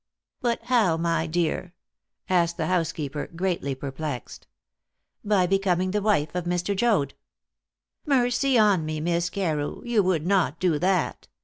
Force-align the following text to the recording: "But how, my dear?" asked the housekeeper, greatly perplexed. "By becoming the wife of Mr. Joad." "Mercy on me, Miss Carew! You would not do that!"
"But 0.41 0.63
how, 0.63 0.97
my 0.97 1.27
dear?" 1.27 1.75
asked 2.27 2.57
the 2.57 2.65
housekeeper, 2.65 3.27
greatly 3.35 3.75
perplexed. 3.75 4.47
"By 5.23 5.45
becoming 5.45 5.91
the 5.91 6.01
wife 6.01 6.33
of 6.33 6.45
Mr. 6.45 6.75
Joad." 6.75 7.13
"Mercy 8.07 8.57
on 8.57 8.83
me, 8.83 8.99
Miss 8.99 9.29
Carew! 9.29 9.83
You 9.85 10.01
would 10.01 10.25
not 10.25 10.59
do 10.59 10.79
that!" 10.79 11.27